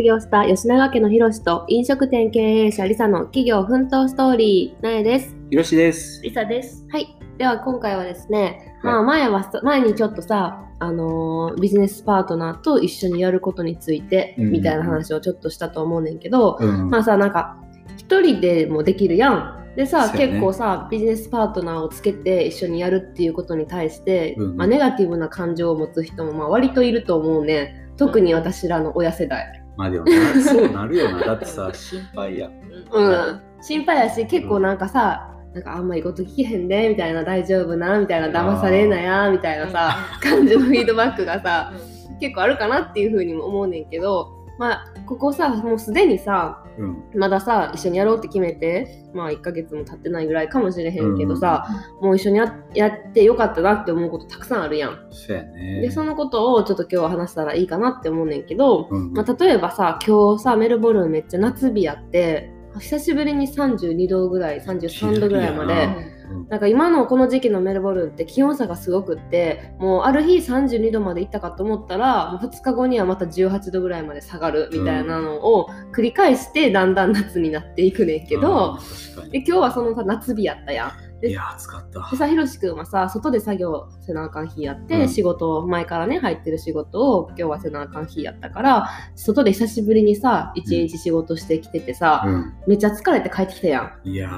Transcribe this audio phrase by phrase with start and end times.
[0.00, 5.36] 卒業した吉永家のひろしと飲食店経営者リサの企業奮闘ストーリー、なえです。
[5.50, 6.22] ひろしです。
[6.22, 6.86] リサです。
[6.90, 7.18] はい。
[7.36, 17.58] では今回はですね、はいまあ前はさ、前にちょっとさ、あのービジネスパートナーと一緒にやることについて、うんみたいな話をちょっとしたと思うねんけど、うんまあさ、なんか、
[17.98, 19.74] 一人でもできるやん。
[19.76, 27.76] でさ、そうやね結構さ、ビジネスパートナーをつけて一緒にやるっていうことに対して、うんまあ、ネガティブな感情を持つ人もまあ割といると思うね。
[27.98, 29.59] 特に私らの親世代。
[29.76, 31.24] まあでもな、 そうなるよな。
[31.24, 32.50] だってさ、心配や。
[32.92, 33.40] うん。
[33.62, 41.72] 心配やし、結構なんかさ、なんかあんまりこと聞けへんで、みたいな、大丈夫な、みたいな、騙されんなや、みたいなさ、感じのフィードバックがさ、
[42.20, 47.02] 結構あるかなっていうふうにも思うねんけど、まあ、ここさ、もうすでにさ、うん。
[47.14, 51.66] まださ、一緒にやろうって決めて、まあ1ヶ月も経ってないぐらいかもしれへんけどさ、
[52.02, 55.08] もう一緒にややってよかったなって思うことたくさんあるやん。
[55.10, 55.80] そね。
[55.80, 78.78] で、そのことをちょっと今日は話したらいいかなって思うねんけど、うん、まあ、例えばさ、今日さ、メルボルンめっちゃ夏日やって、久しぶりに32度ぐらい、33度ぐらいまで、うんなんか今のこの時期のメルボルンって気温差がすごくってもうある日32度まで行ったかと思ったらもう2日後にはまた18度ぐらいまで下がるみたいなのを繰り返してだんだん夏になっていくねんけうんど、
[79.12, 79.32] 確かに。
[79.32, 80.92] で今日はそのさ夏日やったやん。
[81.20, 82.16] でいや、暑かったで。
[82.16, 92.54] さひろしくんはさ外で作業せなあかん日やって、うん仕事を前からね入ってる仕事を今日はせなあかん日やったから外で久しぶりにさ一日仕事してきててさ、うん。
[92.66, 94.30] めっちゃ疲れて帰ってきたやんいや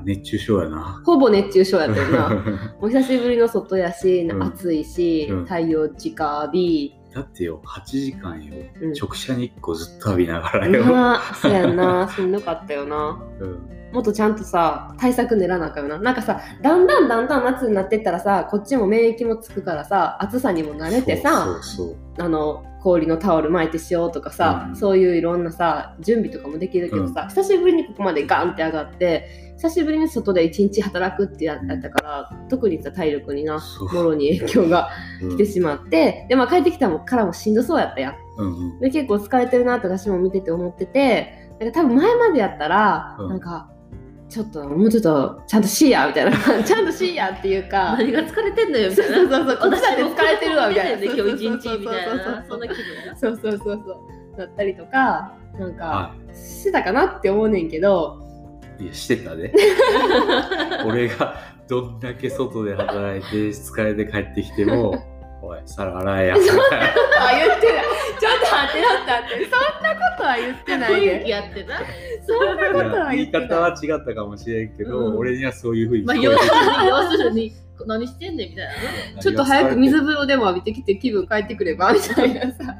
[0.00, 1.02] ー、熱中症やな。
[1.04, 2.28] ほぼ熱中症やったよな。
[2.80, 4.42] もう久しぶりの外やし、うん。
[4.42, 5.44] 暑いし、うん。
[5.44, 8.54] 太陽直火、だってよ、8時間よ。
[8.80, 8.92] うん。
[8.92, 10.84] 直射日光ずっと浴びながらよ。
[10.84, 12.08] なあそうやんな。
[12.14, 13.20] しんどかったよな。
[13.40, 15.98] うんもっとちゃんとさ対策練らなあかんよな。
[15.98, 21.46] なんかさだんだんだんだん夏になってったらさこっちも免疫もつくからさ暑さにも慣れてさ。
[22.18, 24.76] あの氷のタオル巻いてしようとかさ、うん。
[24.76, 33.60] そういういろんなさ準備とかもできるけどさ、久しぶりにここまでガンって上がって久しぶりに外で一日働くってやったから、特にさ体力にな
[33.92, 34.88] もろに影響が
[35.22, 35.30] うん。
[35.30, 38.14] 来てしまって、でまあ帰ってきたからもしんどそうやったやん。
[38.38, 38.80] うんうん。
[38.80, 43.28] で結構疲れてるなって私も見てて思っててなんか多分前までやったら、うん。
[43.28, 43.70] なんか
[44.30, 46.32] ちょっともうちょっとちゃんとしいやみたいな
[46.62, 49.28] ちゃんとしいやっていうか何が疲れてんのよみそうたいな。
[49.36, 52.44] そうそうそうこっちだって疲れてるわみたいな今日一日みたいそうそうそうな。
[52.48, 53.16] そんな気分や。
[53.16, 53.84] そうそうそうそう
[54.38, 58.18] だったりとかなんかはしてたかなって思うねんけど
[58.78, 58.84] い。
[58.84, 59.52] いや、してたで。
[60.86, 61.34] 俺が
[61.68, 64.94] どんだけ外で働いて疲れて帰ってきても、
[65.42, 66.34] おい、皿洗えや。
[66.36, 66.68] みたいなあ
[67.32, 67.84] 言ってない
[68.30, 69.44] ちょっと待って待って待って。
[69.44, 71.80] そんなことは言ってない雰囲気でやってな。
[72.26, 73.48] そんなことは言い言ってない。
[73.48, 75.18] 方は違ったかもしれんけど、うん。
[75.18, 77.52] 俺にはそういうふうにまあ、要するに、要するに、
[77.86, 78.72] 何してんねんみたいな。
[78.72, 78.78] ね。
[79.20, 82.76] ちょっと早く水風呂でも浴びてきて気分変えてくればみたいなさ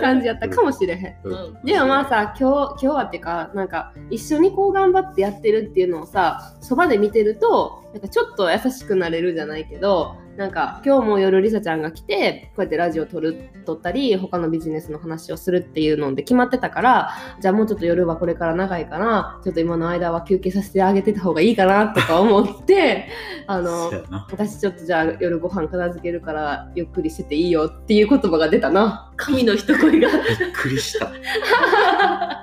[0.00, 1.16] 感じやったかもしれへん。
[1.24, 1.32] うん。
[1.32, 1.64] うん。
[1.64, 17.10] でもまあさ今日今日はっていうかなんか一緒にこう頑張ってやってるっていうのをさそばで見てるとなんかちょっと優しくなれるじゃないけどなんか今日も夜りさちゃんが来てこうやってラジオ撮る撮ったり他のビジネスの話をするっていうので決まってたから
[17.40, 23.08] じゃあもうちょっと夜はこれから長いからちょっと今の間は休憩させてあげてた方がいいかなとか思って
[23.46, 23.90] あの。
[24.30, 29.12] 私ちょっとじゃあ夜ご飯片付けるからゆっくりしてていいよっていう言葉が出たな。
[29.16, 29.90] 神の一声が。
[29.90, 30.08] びっ
[30.52, 31.10] くりした。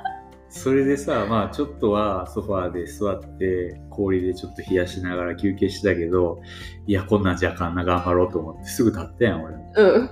[0.64, 6.42] それでさ、まあちょっとはソファーで座って氷でちょっと冷やしながら休憩してたけど、
[6.88, 9.56] いや、こんなんじゃあかんな頑張ろうと思ってすぐ立ったやん、俺。
[9.76, 10.10] うん。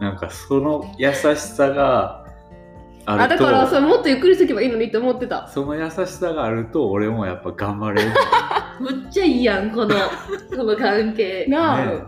[0.00, 2.24] なんかその優しさが
[3.04, 5.46] ああると、だからそれもっとゆっくりしとけばいいのにって思ってた。
[5.48, 8.10] その優しさがあると俺もやっぱ頑張れる。
[8.80, 9.94] むっちゃいいやん、この、
[10.56, 11.44] この関係。
[11.46, 12.02] なあ、ね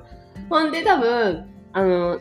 [0.48, 2.19] ほんで多分あの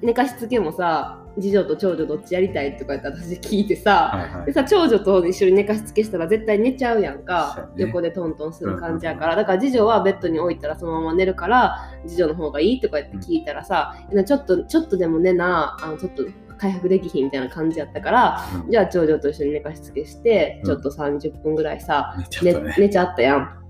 [0.00, 4.46] 寝かしつけもさ次女と長女どっちやりたいとか言って私聞いてさ、はいはい。
[4.46, 7.84] でさ長女と一緒に寝かしつけしたら絶対寝ちゃうやんか、やね。
[7.86, 13.94] 横でトントンする感じやから、だから次女はベッドに置いたらそのまま寝るから次女の方がいいとか言って聞いたらさ、
[14.26, 16.24] ちょっとちょっとでも寝なあのちょっと
[16.58, 18.70] 回復できひんみたいな感じやったからうん。
[18.70, 20.66] じゃあ長女と一緒に寝かしつけして、うん。
[20.66, 22.74] ちょっと30分ぐらいさ寝ちゃっ寝たね。
[22.78, 23.60] 寝ちゃったやん。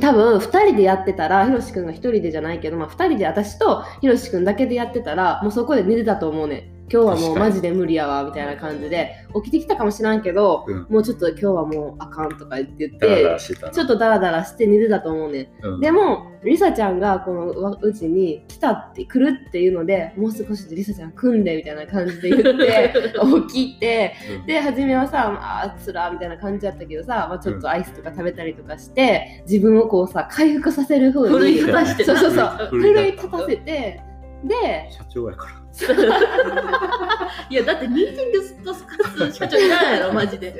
[0.00, 10.86] 多分2人でやってたらひろしくんが1人でじゃないけど、まあ、2人で私とひろしくんだけでやってたらもうそこで寝てたと思うねん今日はもうマジで無理やわみたいな感じで起きてきたかもしらんけど、うん。
[10.88, 15.66] もうちょっと今日はもうあかんとか言ってちょっとダラダラして寝てたと思うねん。
[15.66, 15.80] うん。
[15.80, 22.94] でもりさちゃんがこのわうちに来たって来るっていうのでもう少しでりさちゃん組んでみたいな感じで言って
[23.48, 24.46] 起きてうん。
[24.46, 32.20] で初めはさあーつらーみたいな感じだったけどさ、まあ、ちょっとアイスとか食べたりとかして、自分をこうさ回復させる風に奮い立たしてな。
[32.20, 34.00] そうそうそう奮い立たせて
[34.44, 35.65] で社長やから。
[37.50, 40.54] いやだってミーティングずっとスカす社長いらないやろマジで。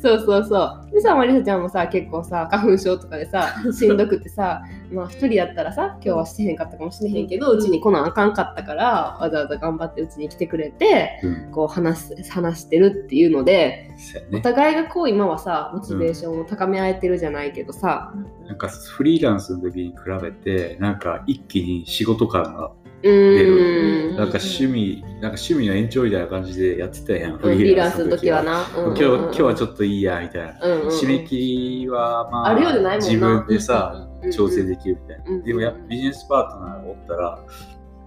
[0.00, 0.90] そうそうそう。
[0.92, 4.62] でさまりさちゃんもさ結構さ花粉症とかでさしんどくてさ
[4.92, 11.50] まあ一人やったらさ今日はしてへんかったかもしれへんけどうちに来なあかんかったからわざわざ頑張ってうちに来てくれてうん。
[11.50, 13.90] こう話す話してるっていうので
[14.32, 14.40] お。
[14.40, 18.12] 互いがこう今はさモチベーションを高め合えてるじゃないけどさ。
[18.46, 24.16] なんかフリーランスの時に比べて、なんか一気に仕事感が、うーん。
[24.16, 28.42] なんか趣味、なんか趣味の延長みたいな感じでやってたやん、フリーランスの時は。
[28.42, 30.54] な、今日今日はちょっといいやみたいな。
[30.54, 30.88] と、うんうんうん。
[30.88, 33.06] 締め切りはまああるようでないもんな。
[33.08, 35.24] 自分でさ、うんうんうん調整できるみたいな。
[35.26, 37.38] うんうんでもやビジネスパートナーがおったら、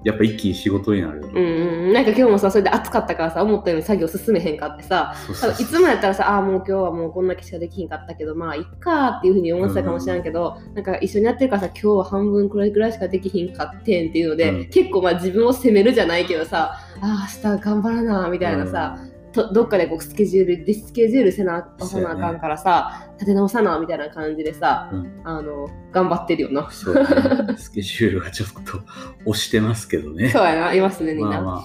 [0.05, 1.21] やっぱ一気に仕事になる。
[1.21, 5.15] うんうん、なんか今日もさそれで暑かったからさ思ったように作業進めへんかってさ
[5.59, 14.69] いつもやったらさあーもう今日はもうこんだけしかできひんかったけどまあいっかーっていうふうに思ってたかもしれんけど、なんか一緒にやってるからさ今日は半分これぐらいしかできひんかってんっていうので、うん。
[14.69, 18.99] 結構まあ自分を責めるじゃないけどさあー明日頑張らなみたいなさ、
[19.35, 22.21] とどっかでこうスケジュールリスケジュールせなあそうやね。
[22.21, 25.21] かんからさ、立て直さなみたいな感じでさ、うん。
[25.23, 26.61] あの頑張ってるよな。
[26.61, 26.67] ね、
[27.57, 28.79] スケジュールがちょっと
[29.25, 30.29] 押してますけどね。
[30.29, 31.33] そうやな、いますね、みんな。
[31.33, 31.63] まあまあ、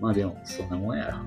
[0.00, 1.10] まあでもそんなもんや。
[1.10, 1.18] ろ。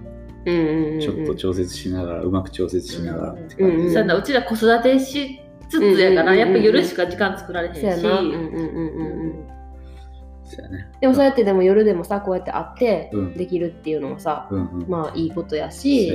[0.45, 8.19] うんうんうんうん、ちょっと調節しながら、うまく調節しながらってうんうんうやなうちら子育てしつつやから、うんうんうんうんやっぱ夜しか時間作られへんし、そうやな。
[8.19, 9.05] うんうんうん
[10.63, 10.88] ね。
[11.02, 13.34] でもそうやってでも夜でもさこうやって会ってうん。
[13.34, 14.90] できるっていうのもさ、うんうん。
[14.90, 16.12] まあいいことやし、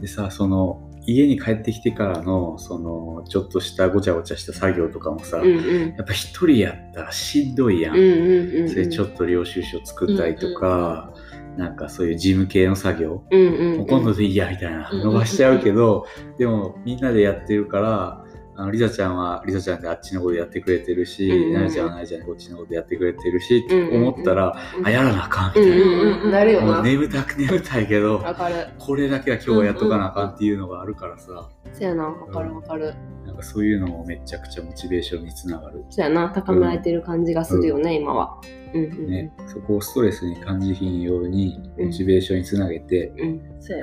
[0.00, 5.94] でさ、その、家に帰ってきてからの、その、ちょっとしたごちゃごちゃした作業とかもさ、うんうん。
[5.96, 7.96] やっぱ一人やったらしんどいやん。
[7.96, 8.68] うんうんうんうん。
[8.68, 11.12] それちょっと領収書作ったりとか、
[11.56, 13.86] なんかそういう事務系の作業、うんうんうん。
[13.86, 16.06] 今度でいいやみたいなうん伸ばしちゃうけど、
[16.38, 18.24] でもみんなでやってるから
[18.60, 24.08] あのリザちゃんはリザちゃんであっちのことやってくれてるし、うんうんナナちゃんはナナちゃんでこっちのことやってくれてるし、うんうんうん。
[24.08, 26.30] 思ったら、あやらなあかんみたいな、うんうんうん。
[26.32, 28.24] なるよもうな眠たく眠たいけど
[28.78, 32.94] これだけは今日はやっとかなあかんっていうのがあるからさ、そうやなわかるわかる。
[33.24, 35.84] なんかそういうのもめちゃくちゃモチベーションにつながる。
[35.90, 38.40] そうやな高められてる感じがするよね、今は。
[38.74, 39.06] うんうんうん。
[39.08, 43.12] ね、そこをストレスに感じひんようにモチベーションにつなげて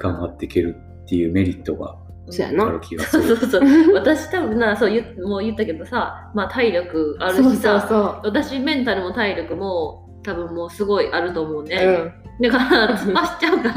[0.01, 1.95] 頑張っていけるっていうメリットが
[2.30, 2.68] そうやな。
[2.68, 3.38] ある気がす そうる。
[3.38, 3.94] そうそう。
[3.94, 12.51] 私多分なそう言っもう言ったけどさ、まあ、体力あるしさそうそう私メンタルも体力も多分もうすごいあると思うね、うん。
[12.51, 13.69] だから突っ走っちゃうか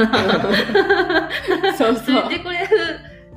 [1.64, 1.74] ら。
[1.74, 2.24] そうつそう。
[2.26, 2.58] いてくれ。
[2.60, 2.68] る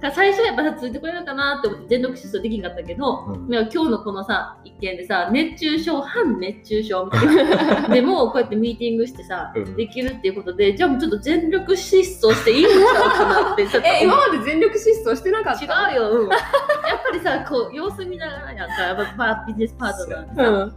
[0.10, 3.50] 最初はやっぱついてくれるかなって思って全力疾走できんかったけど、うん。
[3.50, 7.88] なんか今日のこのさ一件でさ熱中症反熱中症みたいな。
[7.94, 9.76] でもこうやってミーティングしてさ、うん。
[9.76, 15.92] できるっていうことでじゃあもうちょっと全力疾走していいのかなってちょっとえ今まで全力疾走してなかった？
[15.92, 18.82] 違うよ、うん、やっぱりさこう様子見ながらやんか。
[18.82, 20.50] やっぱまあビジネスパートナーってさ。
[20.50, 20.76] うん。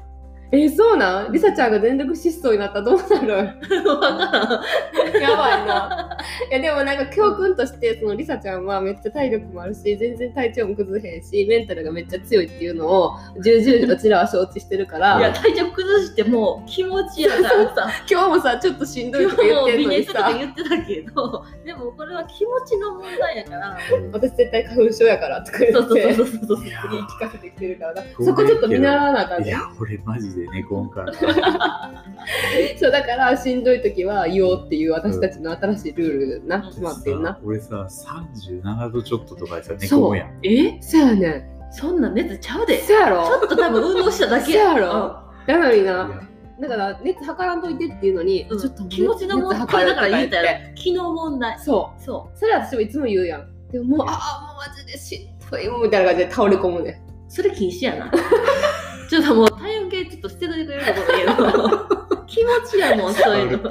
[0.52, 1.32] えそうなん？
[1.32, 3.58] りさちゃんが全力疾走になったらどうなる？
[3.88, 5.20] わからん。
[5.20, 6.03] やばいな。
[6.50, 15.18] いやでもなんか教訓としてそのりさちゃんはめっちゃ体力もあるし全然体調も崩れへんしメンタルがめっちゃ強いっていうのを重々うちらは承知してるから。
[15.18, 17.88] いや体調崩しても気持ちやからさ。
[18.10, 20.32] 今日もさちょっとしんどいとか言ってんのにさ。
[20.36, 23.78] 言ってたけどでもこれは気持ちの問題やから。
[24.12, 26.66] 私絶対花粉症やからとか言そうそうってそうそうそう。
[26.66, 27.94] いや言い聞かせてきてるから。
[27.94, 31.12] なそうそこちょっと見習わなあかんねいや、俺マジで寝込んから。
[31.12, 36.68] そうだからしんどい時は言おうっていう私たちの新しいルールな、うん。
[36.68, 37.38] 決まってるな。
[37.44, 40.38] 俺さ、37度ちょっととかでさ、寝込むやん。
[40.42, 40.78] え？
[40.82, 41.50] そやね。
[41.70, 42.78] そんな熱ちゃうで。
[42.78, 44.52] んそやちょろっと多分運動しただけ。
[44.52, 45.18] そやろ？
[45.46, 46.28] やのにな。
[46.60, 48.58] だから熱測らんといてっていうのに、うん。
[48.58, 51.58] ちょっと気持ちの問題これだから言ったら昨日問題。
[51.58, 52.02] そう。
[52.02, 53.70] そそれは私もいつも言うやん。
[53.70, 57.02] でももう、ああ、もうマジでしんどいもんみたいな感じで倒れ込むね。
[57.28, 58.10] うそれ禁止やな。
[59.10, 62.04] ちょっともう体温計ちょっと捨てといてくれるとこだけど。
[62.26, 63.70] 気持ちやもんそういうの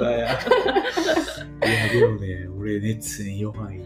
[2.00, 2.30] 倒れたや。
[2.30, 3.82] いや、でもね、俺熱に弱い。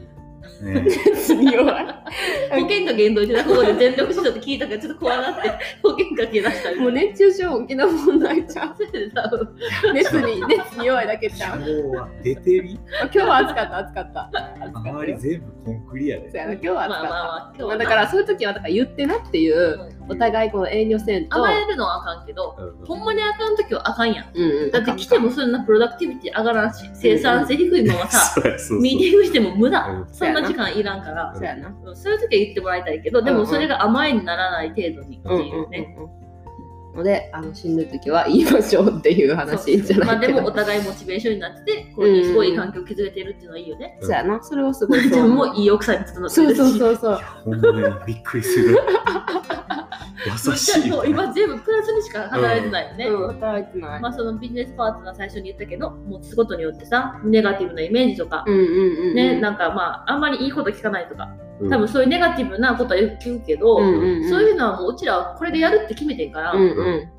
[0.63, 1.85] ね、別に弱い。
[1.85, 5.49] 保険かけんといてなここで全力疾走って聞いたからちょっと怖なって
[5.83, 8.77] 保険かけ出したりもう熱中症大きな問題ちゃう。
[9.93, 11.59] 熱に、熱に弱いだけちゃう。
[11.59, 14.31] 今日は出てみ今日は暑かった、暑かった。
[14.81, 15.19] 周りよ。
[15.19, 16.31] 全部コンクリやで。
[16.33, 17.09] 今日は暑かった。
[17.09, 21.37] まあまあまあ今日はまあだからそういう時はだから言ってなっていう、お互いこの遠慮せんと。
[21.37, 22.87] 甘えるのはあかんけどうん。
[22.87, 24.27] ほんまにあかん時はあかんやん。
[24.35, 28.41] うんうん、だって来てもそんなプロダクティビティ上がらんし生産性低いままさ
[28.81, 29.87] ミーティングしても無駄。
[29.87, 30.07] うん。
[30.13, 31.33] そんな時間いらんから。
[31.35, 31.75] そうやな。
[31.85, 31.97] うん。
[31.97, 36.29] そういう時は言ってもらいたいけどでもそれが甘えにならない程度にってうんうんいうねうんうん。
[36.99, 40.43] ので、あのしんどい時は言いましょうっていう話じゃまあでないけど。
[40.43, 43.99] もお互いモチベーションになっててこういうすごい環境を築けてるっていうのはいいよね。
[44.01, 45.37] そうやな、それはすごいそうじゃあ思う。
[45.49, 46.59] もういい奥さんに整ってそうるし。
[46.59, 47.21] そうそうそう。
[47.45, 48.79] ほんまにびっくりする。
[50.29, 50.91] い優しい。
[50.91, 53.07] そう今全部プラスにしか働いてないよね。
[53.07, 54.01] うん、働いてない。
[54.01, 59.15] まあそのビジネスパートナー最初に言ったけど、持つことによってさ、ネガティブなイメージとか、うんうんうんうん。
[59.15, 66.65] ね、なんかまあ、あんまりいいこと聞かないとか、うん多分そういうネガティブなことは言うけど、うんうんうん、そういうのはもううちらはこれでやるって決めてんから、うんう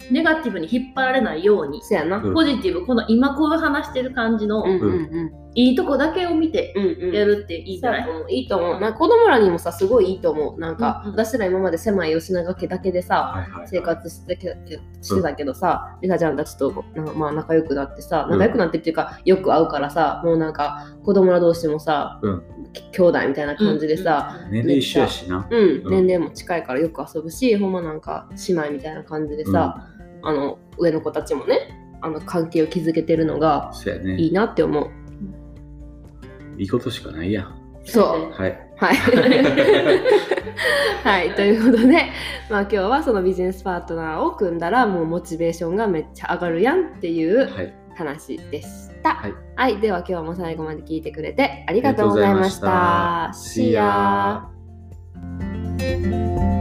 [0.09, 0.13] ん。
[0.13, 2.17] ネガティブに引っ張られないように、そやな。
[2.17, 5.48] うんポジティブ、この今こう話してる感じの、うんうんうん。
[5.59, 7.13] いいとこだけを見てうんうん。
[7.13, 8.79] やるっていいんじゃない、いいと思う。
[8.79, 10.59] なんか子供らにもさ、すごいいいと思う。
[10.59, 14.55] なんか、うんうん私ら今まで狭い吉永家だけでさ、生活してけ
[15.01, 16.85] してたけどさ、リサちゃんたちと
[17.15, 22.43] まあ仲良くなってさ、仲良くなってっていうか、よく会うからさ、もうなんか子供ら同士もさ、うん
[22.91, 25.45] 兄弟みたいな感じでさ、年齢一緒やしな。
[25.49, 29.87] うん、うん年齢も近いからよく遊ぶし、ほんまなんか姉妹みたいな感じでさ、
[30.21, 33.73] あの上の子たちもね、あの関係を築けてるのが。
[34.17, 34.89] いいなって思う。
[36.59, 37.55] いいことしかないやん。
[37.85, 38.31] そう。
[38.39, 38.59] はい。
[38.75, 38.95] はい。
[41.03, 41.93] はい、ということで、
[42.49, 47.73] まあ、今日はそのビジネスパートナーを組んだらもうモチベーションがめっちゃ上がるやんっていうはい。
[47.95, 48.67] 話でし
[49.01, 49.15] た。
[49.15, 53.29] はいはい、では今日も最後まで聞いてくれてありがとうございました。
[53.29, 53.93] ありがとうござい
[54.41, 54.49] ま
[55.79, 56.58] した See ya!